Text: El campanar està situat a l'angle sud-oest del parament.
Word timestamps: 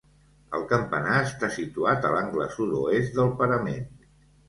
El 0.59 0.63
campanar 0.71 1.19
està 1.27 1.51
situat 1.59 2.09
a 2.09 2.15
l'angle 2.17 2.51
sud-oest 2.59 3.23
del 3.23 3.35
parament. 3.45 3.91